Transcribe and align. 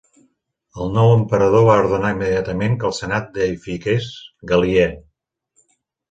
El 0.83 0.87
nou 0.93 1.09
emperador 1.17 1.65
va 1.67 1.75
ordenar 1.81 2.09
immediatament 2.15 2.77
que 2.83 2.87
el 2.89 2.95
senat 2.99 3.27
deïfiqués 3.35 4.07
Gal·liè. 4.53 4.87